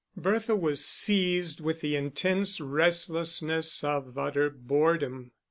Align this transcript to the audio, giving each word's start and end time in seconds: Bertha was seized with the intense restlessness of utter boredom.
Bertha 0.17 0.55
was 0.55 0.83
seized 0.83 1.59
with 1.61 1.81
the 1.81 1.95
intense 1.95 2.59
restlessness 2.59 3.83
of 3.83 4.17
utter 4.17 4.49
boredom. 4.49 5.29